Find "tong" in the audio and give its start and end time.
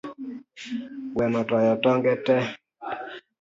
1.83-2.05